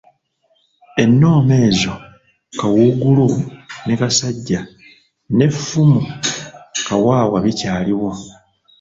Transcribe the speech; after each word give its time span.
Ennoma 1.03 1.53
ezo 1.67 1.93
Kawuugulu 2.59 3.27
ne 3.85 3.93
Kasajja 3.99 4.61
n'effumu 5.35 6.01
Kawawa 6.87 7.37
bikyaliwo. 7.45 8.11